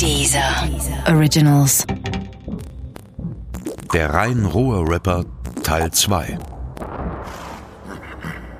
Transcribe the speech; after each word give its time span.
Dieser 0.00 0.66
Originals. 1.08 1.86
Der 3.92 4.14
rein 4.14 4.46
rohe 4.46 4.88
Rapper 4.88 5.26
Teil 5.62 5.90
2. 5.90 6.38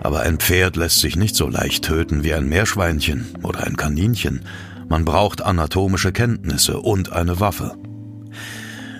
Aber 0.02 0.20
ein 0.20 0.38
Pferd 0.38 0.76
lässt 0.76 0.98
sich 0.98 1.16
nicht 1.16 1.34
so 1.34 1.48
leicht 1.48 1.86
töten 1.86 2.24
wie 2.24 2.34
ein 2.34 2.46
Meerschweinchen 2.46 3.38
oder 3.42 3.66
ein 3.66 3.78
Kaninchen. 3.78 4.44
Man 4.90 5.06
braucht 5.06 5.40
anatomische 5.40 6.12
Kenntnisse 6.12 6.78
und 6.78 7.12
eine 7.12 7.40
Waffe. 7.40 7.74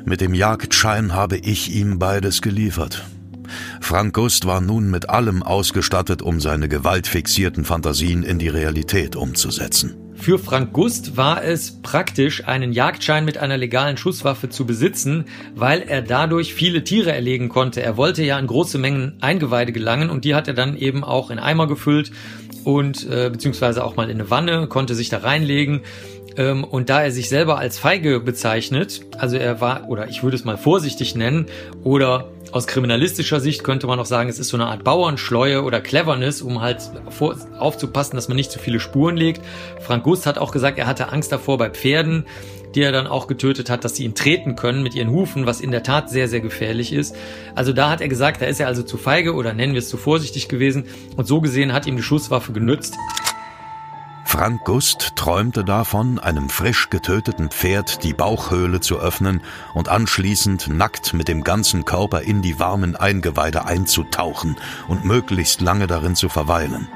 Mit 0.06 0.22
dem 0.22 0.32
Jagdschein 0.32 1.12
habe 1.12 1.36
ich 1.36 1.74
ihm 1.74 1.98
beides 1.98 2.40
geliefert. 2.40 3.04
Frank 3.82 4.14
Gust 4.14 4.46
war 4.46 4.62
nun 4.62 4.90
mit 4.90 5.10
allem 5.10 5.42
ausgestattet, 5.42 6.22
um 6.22 6.40
seine 6.40 6.70
gewaltfixierten 6.70 7.66
Fantasien 7.66 8.22
in 8.22 8.38
die 8.38 8.48
Realität 8.48 9.14
umzusetzen. 9.14 9.99
Für 10.20 10.38
Frank 10.38 10.74
Gust 10.74 11.16
war 11.16 11.42
es 11.42 11.80
praktisch, 11.80 12.46
einen 12.46 12.72
Jagdschein 12.72 13.24
mit 13.24 13.38
einer 13.38 13.56
legalen 13.56 13.96
Schusswaffe 13.96 14.50
zu 14.50 14.66
besitzen, 14.66 15.24
weil 15.54 15.80
er 15.80 16.02
dadurch 16.02 16.52
viele 16.52 16.84
Tiere 16.84 17.10
erlegen 17.10 17.48
konnte. 17.48 17.82
Er 17.82 17.96
wollte 17.96 18.22
ja 18.22 18.38
in 18.38 18.46
große 18.46 18.76
Mengen 18.76 19.14
Eingeweide 19.22 19.72
gelangen 19.72 20.10
und 20.10 20.26
die 20.26 20.34
hat 20.34 20.46
er 20.46 20.52
dann 20.52 20.76
eben 20.76 21.04
auch 21.04 21.30
in 21.30 21.38
Eimer 21.38 21.66
gefüllt 21.66 22.12
und 22.64 23.08
äh, 23.08 23.30
beziehungsweise 23.30 23.84
auch 23.84 23.96
mal 23.96 24.10
in 24.10 24.20
eine 24.20 24.30
Wanne, 24.30 24.66
konnte 24.66 24.94
sich 24.94 25.08
da 25.08 25.18
reinlegen. 25.18 25.82
Ähm, 26.36 26.64
und 26.64 26.90
da 26.90 27.02
er 27.02 27.10
sich 27.10 27.28
selber 27.28 27.58
als 27.58 27.78
feige 27.78 28.20
bezeichnet, 28.20 29.02
also 29.18 29.36
er 29.36 29.60
war, 29.60 29.88
oder 29.88 30.08
ich 30.08 30.22
würde 30.22 30.36
es 30.36 30.44
mal 30.44 30.56
vorsichtig 30.56 31.14
nennen, 31.14 31.46
oder 31.82 32.30
aus 32.52 32.66
kriminalistischer 32.66 33.40
Sicht 33.40 33.62
könnte 33.62 33.86
man 33.86 33.98
auch 34.00 34.06
sagen, 34.06 34.28
es 34.28 34.38
ist 34.38 34.48
so 34.48 34.56
eine 34.56 34.66
Art 34.66 34.82
Bauernschleue 34.82 35.62
oder 35.62 35.80
Cleverness, 35.80 36.42
um 36.42 36.60
halt 36.60 36.78
vor, 37.08 37.36
aufzupassen, 37.58 38.16
dass 38.16 38.28
man 38.28 38.36
nicht 38.36 38.50
zu 38.50 38.58
viele 38.58 38.80
Spuren 38.80 39.16
legt. 39.16 39.40
Frank 39.80 40.04
Gust 40.04 40.26
hat 40.26 40.38
auch 40.38 40.50
gesagt, 40.50 40.78
er 40.78 40.86
hatte 40.86 41.12
Angst 41.12 41.30
davor 41.30 41.58
bei 41.58 41.70
Pferden, 41.70 42.24
die 42.74 42.82
er 42.82 42.92
dann 42.92 43.06
auch 43.06 43.26
getötet 43.26 43.70
hat, 43.70 43.84
dass 43.84 43.96
sie 43.96 44.04
ihn 44.04 44.14
treten 44.14 44.56
können 44.56 44.82
mit 44.82 44.94
ihren 44.94 45.10
Hufen, 45.10 45.46
was 45.46 45.60
in 45.60 45.70
der 45.70 45.82
Tat 45.82 46.10
sehr, 46.10 46.28
sehr 46.28 46.40
gefährlich 46.40 46.92
ist. 46.92 47.16
Also 47.54 47.72
da 47.72 47.90
hat 47.90 48.00
er 48.00 48.08
gesagt, 48.08 48.42
da 48.42 48.46
ist 48.46 48.60
er 48.60 48.66
also 48.66 48.82
zu 48.82 48.96
feige 48.96 49.34
oder 49.34 49.52
nennen 49.52 49.72
wir 49.72 49.80
es 49.80 49.88
zu 49.88 49.96
vorsichtig 49.96 50.48
gewesen 50.48 50.84
und 51.16 51.26
so 51.26 51.40
gesehen 51.40 51.72
hat 51.72 51.86
ihm 51.86 51.96
die 51.96 52.02
Schusswaffe 52.02 52.52
genützt. 52.52 52.96
Frank 54.30 54.64
Gust 54.64 55.16
träumte 55.16 55.64
davon, 55.64 56.20
einem 56.20 56.50
frisch 56.50 56.88
getöteten 56.88 57.50
Pferd 57.50 58.04
die 58.04 58.14
Bauchhöhle 58.14 58.78
zu 58.78 59.00
öffnen 59.00 59.42
und 59.74 59.88
anschließend 59.88 60.68
nackt 60.68 61.14
mit 61.14 61.26
dem 61.26 61.42
ganzen 61.42 61.84
Körper 61.84 62.22
in 62.22 62.40
die 62.40 62.60
warmen 62.60 62.94
Eingeweide 62.94 63.64
einzutauchen 63.64 64.56
und 64.86 65.04
möglichst 65.04 65.60
lange 65.60 65.88
darin 65.88 66.14
zu 66.14 66.28
verweilen. 66.28 66.86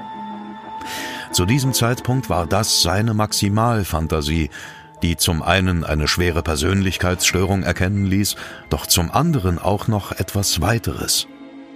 Zu 1.33 1.44
diesem 1.44 1.72
Zeitpunkt 1.72 2.31
war 2.31 2.47
das 2.47 2.83
seine 2.83 3.14
Maximalfantasie, 3.14 4.50
die 5.05 5.19
zum 5.19 5.42
einen 5.42 5.84
eine 5.84 6.08
schwere 6.08 6.42
Persönlichkeitsstörung 6.42 7.62
erkennen 7.62 8.06
ließ, 8.06 8.36
doch 8.70 8.86
zum 8.86 9.10
anderen 9.10 9.58
auch 9.58 9.86
noch 9.86 10.12
etwas 10.12 10.62
weiteres. 10.62 11.28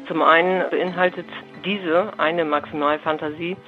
Zum 0.07 0.23
einen 0.23 0.65
beinhaltet 0.71 1.27
diese 1.63 2.19
eine 2.19 2.47
Maximalfantasie 2.47 3.59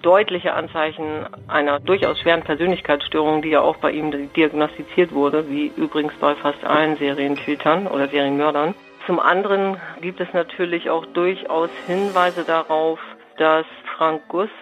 deutliche 0.00 0.54
Anzeichen 0.54 1.26
einer 1.48 1.80
durchaus 1.80 2.20
schweren 2.20 2.42
Persönlichkeitsstörung, 2.42 3.42
die 3.42 3.50
ja 3.50 3.62
auch 3.62 3.78
bei 3.78 3.90
ihm 3.90 4.12
diagnostiziert 4.36 5.12
wurde, 5.12 5.50
wie 5.50 5.72
übrigens 5.76 6.14
bei 6.20 6.36
fast 6.36 6.62
allen 6.64 6.96
Serientätern 6.96 7.88
oder 7.88 8.06
Serienmördern. 8.06 8.76
Zum 9.06 9.18
anderen 9.18 9.76
gibt 10.00 10.20
es 10.20 10.32
natürlich 10.32 10.88
auch 10.88 11.04
durchaus 11.06 11.70
Hinweise 11.88 12.44
darauf, 12.44 13.00
dass 13.38 13.66
Frank 13.96 14.22
Gust 14.28 14.52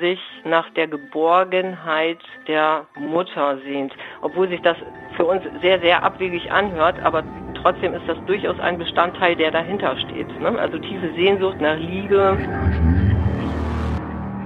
sich 0.00 0.20
nach 0.44 0.68
der 0.70 0.88
Geborgenheit 0.88 2.18
der 2.46 2.86
Mutter 2.98 3.58
sehnt. 3.64 3.92
Obwohl 4.20 4.48
sich 4.48 4.60
das 4.62 4.76
für 5.16 5.24
uns 5.24 5.42
sehr, 5.60 5.80
sehr 5.80 6.02
abwegig 6.02 6.50
anhört, 6.50 7.00
aber 7.00 7.24
trotzdem 7.60 7.94
ist 7.94 8.06
das 8.06 8.18
durchaus 8.26 8.58
ein 8.60 8.78
Bestandteil, 8.78 9.36
der 9.36 9.50
dahinter 9.50 9.96
steht. 9.98 10.40
Ne? 10.40 10.58
Also 10.58 10.78
tiefe 10.78 11.12
Sehnsucht 11.14 11.60
nach 11.60 11.76
Liebe. 11.76 12.36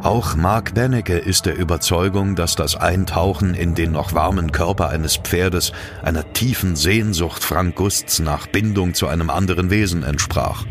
Auch 0.03 0.37
Mark 0.37 0.75
Benecke 0.75 1.19
ist 1.19 1.47
der 1.47 1.59
Überzeugung, 1.59 2.37
dass 2.37 2.55
das 2.55 2.77
Eintauchen 2.77 3.55
in 3.55 3.75
den 3.75 3.91
noch 3.91 4.15
warmen 4.15 4.53
Körper 4.53 4.89
eines 4.89 5.17
Pferdes 5.17 5.73
einer 6.03 6.33
tiefen 6.33 6.77
Sehnsucht 6.77 7.43
Frank 7.43 7.75
Gusts 7.75 8.21
nach 8.21 8.47
Bindung 8.47 8.95
zu 8.95 9.09
einem 9.09 9.31
anderen 9.31 9.71
Wesen 9.71 10.05
entsprach. 10.05 10.65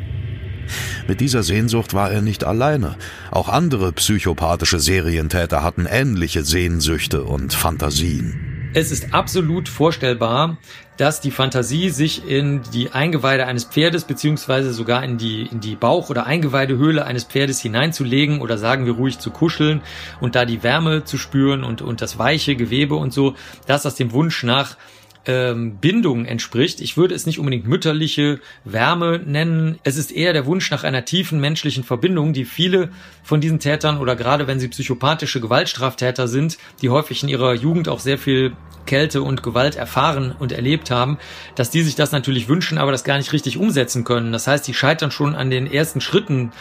Mit 1.07 1.19
dieser 1.21 1.43
Sehnsucht 1.43 1.93
war 1.93 2.11
er 2.11 2.21
nicht 2.21 2.43
alleine. 2.43 2.95
Auch 3.31 3.49
andere 3.49 3.91
psychopathische 3.91 4.79
Serientäter 4.79 5.63
hatten 5.63 5.85
ähnliche 5.89 6.43
Sehnsüchte 6.43 7.23
und 7.23 7.53
Fantasien. 7.53 8.55
Es 8.77 8.91
ist 8.91 9.13
absolut 9.13 9.69
vorstellbar, 9.69 10.57
dass 10.97 11.21
die 11.21 11.31
Fantasie 11.31 11.91
sich 11.91 12.27
in 12.27 12.61
die 12.73 12.91
Eingeweide 12.91 13.45
eines 13.45 13.63
Pferdes 13.63 14.03
beziehungsweise 14.03 14.73
sogar 14.73 15.01
in 15.01 15.17
die, 15.17 15.43
in 15.43 15.61
die 15.61 15.77
Bauch- 15.77 16.09
oder 16.09 16.25
Eingeweidehöhle 16.25 17.05
eines 17.05 17.23
Pferdes 17.23 17.61
hineinzulegen 17.61 18.41
oder 18.41 18.57
sagen 18.57 18.85
wir 18.85 18.93
ruhig 18.93 19.19
zu 19.19 19.31
kuscheln 19.31 19.81
und 20.19 20.35
da 20.35 20.43
die 20.43 20.61
Wärme 20.61 21.05
zu 21.05 21.17
spüren 21.17 21.63
und, 21.63 21.81
und 21.81 22.01
das 22.01 22.19
weiche 22.19 22.57
Gewebe 22.57 22.95
und 22.95 23.13
so, 23.13 23.35
dass 23.65 23.83
das 23.83 23.95
dem 23.95 24.11
Wunsch 24.11 24.43
nach 24.43 24.75
ähm, 25.25 25.77
Bindung 25.77 26.25
entspricht. 26.25 26.81
Ich 26.81 26.97
würde 26.97 27.15
es 27.15 27.25
nicht 27.25 27.39
unbedingt 27.39 27.67
mütterliche 27.67 28.39
Wärme 28.63 29.19
nennen. 29.25 29.79
Es 29.83 29.97
ist 29.97 30.11
eher 30.11 30.33
der 30.33 30.45
Wunsch 30.45 30.69
nach 30.71 30.83
einer 30.83 31.05
tiefen 31.05 31.39
menschlichen 31.39 31.83
Verbindung, 31.83 32.33
die 32.33 32.45
viele 32.45 32.89
von 33.23 33.41
diesen 33.41 33.59
Tätern 33.59 33.97
oder 33.97 34.15
gerade 34.15 34.47
wenn 34.47 34.59
sie 34.59 34.67
psychopathische 34.67 35.41
Gewaltstraftäter 35.41 36.27
sind, 36.27 36.57
die 36.81 36.89
häufig 36.89 37.23
in 37.23 37.29
ihrer 37.29 37.53
Jugend 37.53 37.89
auch 37.89 37.99
sehr 37.99 38.17
viel 38.17 38.55
Kälte 38.85 39.23
und 39.23 39.41
Gewalt 39.41 39.75
erfahren 39.75 40.35
und 40.37 40.51
erlebt 40.51 40.91
haben, 40.91 41.17
dass 41.55 41.71
die 41.71 41.81
sich 41.81 41.95
das 41.95 42.11
natürlich 42.11 42.47
wünschen, 42.47 42.77
aber 42.77 42.91
das 42.91 43.03
gar 43.03 43.17
nicht 43.17 43.33
richtig 43.33 43.57
umsetzen 43.57 44.03
können. 44.03 44.31
Das 44.31 44.45
heißt, 44.47 44.67
die 44.67 44.73
scheitern 44.73 45.11
schon 45.11 45.35
an 45.35 45.49
den 45.49 45.65
ersten 45.65 46.01
Schritten 46.01 46.51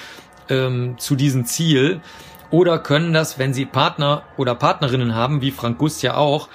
ähm, 0.48 0.96
zu 0.98 1.16
diesem 1.16 1.44
Ziel 1.44 2.00
oder 2.50 2.78
können 2.78 3.12
das, 3.12 3.38
wenn 3.38 3.52
sie 3.52 3.66
Partner 3.66 4.22
oder 4.36 4.54
Partnerinnen 4.54 5.14
haben, 5.14 5.42
wie 5.42 5.50
Frank 5.50 5.76
Gust 5.78 6.02
ja 6.02 6.16
auch, 6.16 6.48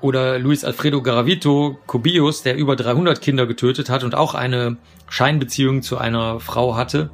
oder 0.00 0.38
Luis 0.38 0.64
Alfredo 0.64 1.02
Garavito 1.02 1.78
Cobius, 1.86 2.42
der 2.42 2.56
über 2.56 2.76
300 2.76 3.20
Kinder 3.20 3.46
getötet 3.46 3.90
hat 3.90 4.04
und 4.04 4.14
auch 4.14 4.34
eine 4.34 4.76
Scheinbeziehung 5.08 5.82
zu 5.82 5.98
einer 5.98 6.40
Frau 6.40 6.76
hatte. 6.76 7.10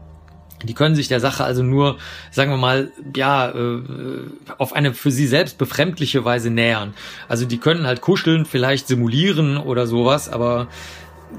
Die 0.64 0.74
können 0.74 0.94
sich 0.94 1.08
der 1.08 1.20
Sache 1.20 1.44
also 1.44 1.62
nur, 1.62 1.98
sagen 2.30 2.50
wir 2.50 2.56
mal, 2.56 2.92
ja, 3.16 3.50
äh, 3.50 3.80
auf 4.58 4.72
eine 4.74 4.94
für 4.94 5.10
sie 5.10 5.26
selbst 5.26 5.58
befremdliche 5.58 6.24
Weise 6.24 6.50
nähern. 6.50 6.94
Also 7.28 7.46
die 7.46 7.58
können 7.58 7.86
halt 7.86 8.00
kuscheln, 8.00 8.44
vielleicht 8.44 8.86
simulieren 8.86 9.56
oder 9.56 9.86
sowas, 9.86 10.28
aber 10.28 10.68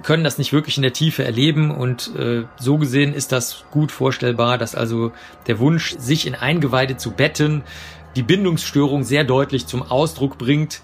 können 0.01 0.23
das 0.23 0.37
nicht 0.37 0.53
wirklich 0.53 0.77
in 0.77 0.83
der 0.83 0.93
Tiefe 0.93 1.23
erleben 1.23 1.71
und 1.71 2.15
äh, 2.17 2.43
so 2.57 2.77
gesehen 2.77 3.13
ist 3.13 3.31
das 3.31 3.63
gut 3.71 3.91
vorstellbar, 3.91 4.57
dass 4.57 4.75
also 4.75 5.11
der 5.47 5.59
Wunsch, 5.59 5.95
sich 5.99 6.25
in 6.25 6.35
Eingeweide 6.35 6.97
zu 6.97 7.11
betten, 7.11 7.63
die 8.15 8.23
Bindungsstörung 8.23 9.03
sehr 9.03 9.23
deutlich 9.23 9.67
zum 9.67 9.83
Ausdruck 9.83 10.37
bringt, 10.37 10.81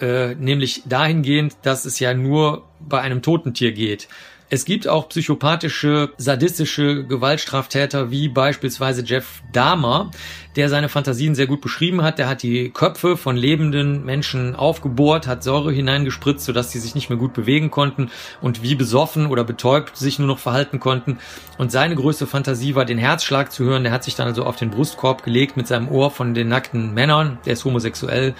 äh, 0.00 0.34
nämlich 0.34 0.82
dahingehend, 0.86 1.56
dass 1.62 1.84
es 1.84 1.98
ja 1.98 2.14
nur 2.14 2.66
bei 2.80 3.00
einem 3.00 3.22
toten 3.22 3.54
Tier 3.54 3.72
geht. 3.72 4.08
Es 4.52 4.64
gibt 4.64 4.88
auch 4.88 5.08
psychopathische, 5.08 6.10
sadistische 6.16 7.04
Gewaltstraftäter 7.04 8.10
wie 8.10 8.28
beispielsweise 8.28 9.04
Jeff 9.04 9.44
Dahmer, 9.52 10.10
der 10.56 10.68
seine 10.68 10.88
Fantasien 10.88 11.36
sehr 11.36 11.46
gut 11.46 11.60
beschrieben 11.60 12.02
hat. 12.02 12.18
Der 12.18 12.28
hat 12.28 12.42
die 12.42 12.70
Köpfe 12.70 13.16
von 13.16 13.36
lebenden 13.36 14.04
Menschen 14.04 14.56
aufgebohrt, 14.56 15.28
hat 15.28 15.44
Säure 15.44 15.70
hineingespritzt, 15.70 16.44
sodass 16.44 16.72
sie 16.72 16.80
sich 16.80 16.96
nicht 16.96 17.10
mehr 17.10 17.18
gut 17.18 17.32
bewegen 17.32 17.70
konnten 17.70 18.10
und 18.40 18.60
wie 18.64 18.74
besoffen 18.74 19.26
oder 19.26 19.44
betäubt 19.44 19.96
sich 19.96 20.18
nur 20.18 20.26
noch 20.26 20.40
verhalten 20.40 20.80
konnten. 20.80 21.18
Und 21.56 21.70
seine 21.70 21.94
größte 21.94 22.26
Fantasie 22.26 22.74
war, 22.74 22.84
den 22.84 22.98
Herzschlag 22.98 23.52
zu 23.52 23.62
hören. 23.62 23.84
Der 23.84 23.92
hat 23.92 24.02
sich 24.02 24.16
dann 24.16 24.26
also 24.26 24.42
auf 24.42 24.56
den 24.56 24.70
Brustkorb 24.72 25.22
gelegt 25.22 25.56
mit 25.56 25.68
seinem 25.68 25.88
Ohr 25.88 26.10
von 26.10 26.34
den 26.34 26.48
nackten 26.48 26.92
Männern. 26.92 27.38
Der 27.46 27.52
ist 27.52 27.64
homosexuell 27.64 28.34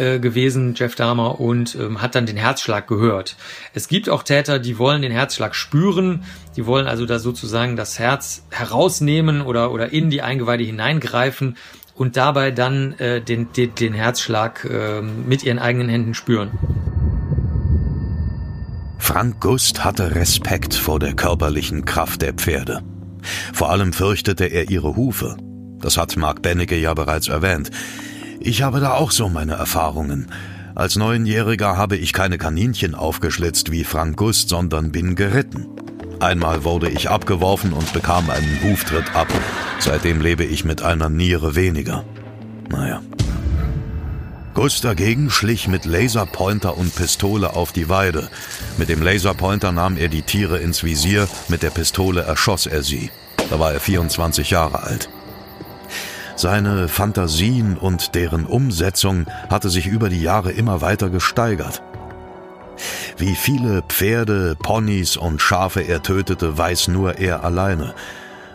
äh, 0.00 0.18
gewesen, 0.18 0.74
Jeff 0.74 0.94
Dahmer, 0.94 1.40
und 1.40 1.76
ähm, 1.76 2.02
hat 2.02 2.14
dann 2.14 2.26
den 2.26 2.36
Herzschlag 2.36 2.88
gehört. 2.88 3.36
Es 3.74 3.86
gibt 3.86 4.08
auch 4.08 4.22
Täter, 4.22 4.58
die 4.58 4.78
wollen 4.78 5.02
den 5.02 5.12
Herzschlag 5.12 5.54
spüren, 5.54 6.24
die 6.56 6.66
wollen 6.66 6.86
also 6.86 7.06
da 7.06 7.18
sozusagen 7.18 7.76
das 7.76 7.98
Herz 7.98 8.42
herausnehmen 8.50 9.42
oder, 9.42 9.72
oder 9.72 9.92
in 9.92 10.10
die 10.10 10.22
Eingeweide 10.22 10.64
hineingreifen 10.64 11.56
und 11.94 12.16
dabei 12.16 12.50
dann 12.50 12.98
äh, 12.98 13.20
den, 13.20 13.52
den, 13.52 13.74
den 13.74 13.92
Herzschlag 13.92 14.64
äh, 14.64 15.02
mit 15.02 15.44
ihren 15.44 15.58
eigenen 15.58 15.88
Händen 15.88 16.14
spüren. 16.14 16.50
Frank 18.98 19.40
Gust 19.40 19.84
hatte 19.84 20.14
Respekt 20.14 20.74
vor 20.74 20.98
der 20.98 21.14
körperlichen 21.14 21.84
Kraft 21.84 22.22
der 22.22 22.32
Pferde. 22.32 22.82
Vor 23.52 23.70
allem 23.70 23.92
fürchtete 23.92 24.44
er 24.44 24.70
ihre 24.70 24.96
Hufe. 24.96 25.36
Das 25.80 25.96
hat 25.96 26.16
Mark 26.16 26.42
Bennecke 26.42 26.76
ja 26.76 26.94
bereits 26.94 27.28
erwähnt. 27.28 27.70
Ich 28.42 28.62
habe 28.62 28.80
da 28.80 28.94
auch 28.94 29.10
so 29.10 29.28
meine 29.28 29.52
Erfahrungen. 29.52 30.32
Als 30.74 30.96
Neunjähriger 30.96 31.76
habe 31.76 31.98
ich 31.98 32.14
keine 32.14 32.38
Kaninchen 32.38 32.94
aufgeschlitzt 32.94 33.70
wie 33.70 33.84
Frank 33.84 34.16
Gust, 34.16 34.48
sondern 34.48 34.92
bin 34.92 35.14
geritten. 35.14 35.66
Einmal 36.20 36.64
wurde 36.64 36.88
ich 36.88 37.10
abgeworfen 37.10 37.74
und 37.74 37.92
bekam 37.92 38.30
einen 38.30 38.62
Huftritt 38.62 39.14
ab. 39.14 39.28
Seitdem 39.78 40.22
lebe 40.22 40.44
ich 40.44 40.64
mit 40.64 40.80
einer 40.80 41.10
Niere 41.10 41.54
weniger. 41.54 42.02
Naja. 42.70 43.02
Gus 44.54 44.80
dagegen 44.80 45.28
schlich 45.28 45.68
mit 45.68 45.84
Laserpointer 45.84 46.78
und 46.78 46.94
Pistole 46.94 47.54
auf 47.54 47.72
die 47.72 47.90
Weide. 47.90 48.30
Mit 48.78 48.88
dem 48.88 49.02
Laserpointer 49.02 49.70
nahm 49.70 49.98
er 49.98 50.08
die 50.08 50.22
Tiere 50.22 50.58
ins 50.58 50.82
Visier, 50.82 51.28
mit 51.48 51.62
der 51.62 51.70
Pistole 51.70 52.22
erschoss 52.22 52.64
er 52.64 52.82
sie. 52.82 53.10
Da 53.50 53.58
war 53.60 53.72
er 53.72 53.80
24 53.80 54.48
Jahre 54.50 54.82
alt. 54.82 55.10
Seine 56.40 56.88
Fantasien 56.88 57.76
und 57.76 58.14
deren 58.14 58.46
Umsetzung 58.46 59.26
hatte 59.50 59.68
sich 59.68 59.86
über 59.86 60.08
die 60.08 60.22
Jahre 60.22 60.52
immer 60.52 60.80
weiter 60.80 61.10
gesteigert. 61.10 61.82
Wie 63.18 63.34
viele 63.34 63.82
Pferde, 63.82 64.56
Ponys 64.58 65.18
und 65.18 65.42
Schafe 65.42 65.82
er 65.82 66.02
tötete, 66.02 66.56
weiß 66.56 66.88
nur 66.88 67.18
er 67.18 67.44
alleine. 67.44 67.94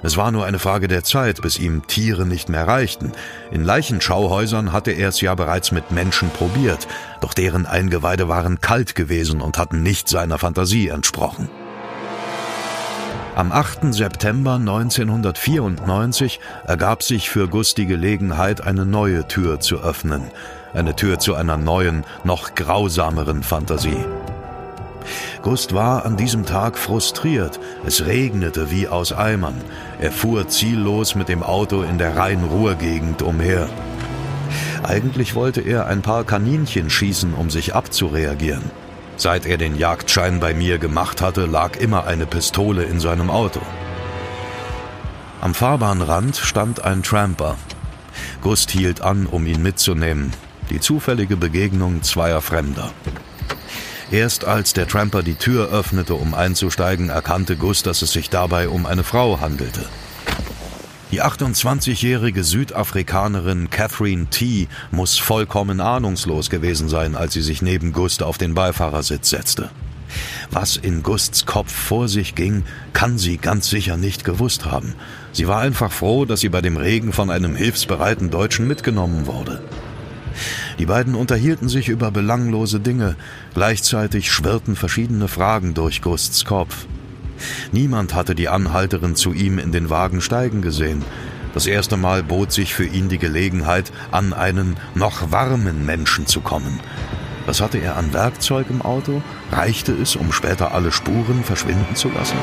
Es 0.01 0.17
war 0.17 0.31
nur 0.31 0.47
eine 0.47 0.57
Frage 0.57 0.87
der 0.87 1.03
Zeit, 1.03 1.43
bis 1.43 1.59
ihm 1.59 1.85
Tiere 1.85 2.25
nicht 2.25 2.49
mehr 2.49 2.67
reichten. 2.67 3.11
In 3.51 3.63
Leichenschauhäusern 3.63 4.73
hatte 4.73 4.89
er 4.89 5.09
es 5.09 5.21
ja 5.21 5.35
bereits 5.35 5.71
mit 5.71 5.91
Menschen 5.91 6.31
probiert, 6.31 6.87
doch 7.21 7.35
deren 7.35 7.67
Eingeweide 7.67 8.27
waren 8.27 8.61
kalt 8.61 8.95
gewesen 8.95 9.41
und 9.41 9.59
hatten 9.59 9.83
nicht 9.83 10.09
seiner 10.09 10.39
Fantasie 10.39 10.87
entsprochen. 10.87 11.49
Am 13.35 13.51
8. 13.51 13.93
September 13.93 14.53
1994 14.53 16.39
ergab 16.65 17.03
sich 17.03 17.29
für 17.29 17.49
Gus 17.49 17.73
die 17.73 17.85
Gelegenheit, 17.85 18.65
eine 18.65 18.85
neue 18.85 19.27
Tür 19.27 19.59
zu 19.59 19.81
öffnen. 19.81 20.31
Eine 20.73 20.95
Tür 20.95 21.19
zu 21.19 21.35
einer 21.35 21.57
neuen, 21.57 22.05
noch 22.23 22.55
grausameren 22.55 23.43
Fantasie. 23.43 24.05
Gust 25.41 25.73
war 25.73 26.05
an 26.05 26.15
diesem 26.15 26.45
Tag 26.45 26.77
frustriert. 26.77 27.59
Es 27.85 28.05
regnete 28.05 28.71
wie 28.71 28.87
aus 28.87 29.11
Eimern. 29.11 29.61
Er 29.99 30.13
fuhr 30.13 30.47
ziellos 30.47 31.15
mit 31.15 31.27
dem 31.27 31.43
Auto 31.43 31.81
in 31.81 31.97
der 31.97 32.15
Rhein-Ruhr-Gegend 32.15 33.21
umher. 33.21 33.67
Eigentlich 34.81 35.35
wollte 35.35 35.59
er 35.59 35.87
ein 35.87 36.01
paar 36.01 36.23
Kaninchen 36.23 36.89
schießen, 36.89 37.33
um 37.33 37.49
sich 37.49 37.75
abzureagieren. 37.75 38.63
Seit 39.17 39.45
er 39.45 39.57
den 39.57 39.77
Jagdschein 39.77 40.39
bei 40.39 40.53
mir 40.53 40.77
gemacht 40.77 41.21
hatte, 41.21 41.45
lag 41.45 41.77
immer 41.77 42.05
eine 42.05 42.25
Pistole 42.25 42.83
in 42.83 42.99
seinem 42.99 43.29
Auto. 43.29 43.61
Am 45.41 45.53
Fahrbahnrand 45.53 46.35
stand 46.35 46.83
ein 46.83 47.03
Tramper. 47.03 47.57
Gust 48.41 48.71
hielt 48.71 49.01
an, 49.01 49.25
um 49.25 49.45
ihn 49.45 49.61
mitzunehmen. 49.61 50.33
Die 50.69 50.79
zufällige 50.79 51.37
Begegnung 51.37 52.03
zweier 52.03 52.41
Fremder. 52.41 52.91
Erst 54.11 54.45
als 54.45 54.73
der 54.73 54.87
Tramper 54.87 55.23
die 55.23 55.35
Tür 55.35 55.71
öffnete, 55.71 56.15
um 56.15 56.33
einzusteigen, 56.33 57.09
erkannte 57.09 57.55
Gus, 57.55 57.83
dass 57.83 58.01
es 58.01 58.11
sich 58.11 58.29
dabei 58.29 58.69
um 58.69 58.85
eine 58.85 59.03
Frau 59.03 59.39
handelte. 59.39 59.85
Die 61.15 61.23
28-jährige 61.23 62.43
Südafrikanerin 62.43 63.69
Catherine 63.69 64.25
T. 64.25 64.67
muss 64.91 65.17
vollkommen 65.17 65.79
ahnungslos 65.79 66.49
gewesen 66.49 66.89
sein, 66.89 67.15
als 67.15 67.31
sie 67.31 67.41
sich 67.41 67.61
neben 67.61 67.93
Gust 67.93 68.21
auf 68.21 68.37
den 68.37 68.53
Beifahrersitz 68.53 69.29
setzte. 69.29 69.69
Was 70.51 70.75
in 70.75 71.03
Gusts 71.03 71.45
Kopf 71.45 71.71
vor 71.71 72.09
sich 72.09 72.35
ging, 72.35 72.65
kann 72.91 73.17
sie 73.17 73.37
ganz 73.37 73.69
sicher 73.69 73.95
nicht 73.95 74.25
gewusst 74.25 74.65
haben. 74.65 74.93
Sie 75.31 75.47
war 75.47 75.61
einfach 75.61 75.93
froh, 75.93 76.25
dass 76.25 76.41
sie 76.41 76.49
bei 76.49 76.59
dem 76.59 76.75
Regen 76.75 77.13
von 77.13 77.29
einem 77.29 77.55
hilfsbereiten 77.55 78.29
Deutschen 78.29 78.67
mitgenommen 78.67 79.25
wurde. 79.25 79.63
Die 80.79 80.85
beiden 80.85 81.15
unterhielten 81.15 81.69
sich 81.69 81.87
über 81.87 82.11
belanglose 82.11 82.81
Dinge, 82.81 83.15
gleichzeitig 83.53 84.29
schwirrten 84.29 84.75
verschiedene 84.75 85.29
Fragen 85.29 85.75
durch 85.75 86.01
Gusts 86.01 86.43
Kopf. 86.43 86.87
Niemand 87.71 88.13
hatte 88.13 88.35
die 88.35 88.49
Anhalterin 88.49 89.15
zu 89.15 89.33
ihm 89.33 89.59
in 89.59 89.71
den 89.71 89.89
Wagen 89.89 90.21
steigen 90.21 90.61
gesehen. 90.61 91.03
Das 91.53 91.67
erste 91.67 91.97
Mal 91.97 92.23
bot 92.23 92.51
sich 92.51 92.73
für 92.73 92.85
ihn 92.85 93.07
die 93.07 93.17
Gelegenheit, 93.17 93.91
an 94.11 94.33
einen 94.33 94.75
noch 94.93 95.31
warmen 95.31 95.85
Menschen 95.85 96.27
zu 96.27 96.41
kommen. 96.41 96.79
Was 97.45 97.61
hatte 97.61 97.77
er 97.77 97.95
an 97.95 98.11
Werkzeug 98.13 98.67
im 98.69 98.81
Auto? 98.81 99.21
Reichte 99.51 99.93
es, 99.93 100.15
um 100.15 100.31
später 100.31 100.73
alle 100.73 100.91
Spuren 100.91 101.43
verschwinden 101.43 101.95
zu 101.95 102.09
lassen? 102.09 102.37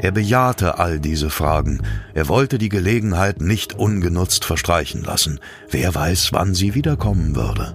Er 0.00 0.12
bejahte 0.12 0.78
all 0.78 1.00
diese 1.00 1.28
Fragen. 1.28 1.82
Er 2.14 2.28
wollte 2.28 2.58
die 2.58 2.68
Gelegenheit 2.68 3.40
nicht 3.40 3.74
ungenutzt 3.74 4.44
verstreichen 4.44 5.02
lassen. 5.02 5.40
Wer 5.70 5.92
weiß, 5.92 6.32
wann 6.32 6.54
sie 6.54 6.74
wiederkommen 6.74 7.34
würde. 7.34 7.74